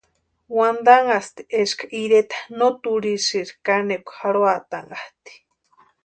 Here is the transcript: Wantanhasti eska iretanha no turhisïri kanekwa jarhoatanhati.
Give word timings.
Wantanhasti 0.59 1.41
eska 1.63 1.85
iretanha 2.01 2.47
no 2.61 2.67
turhisïri 2.87 3.53
kanekwa 3.67 4.13
jarhoatanhati. 4.23 5.33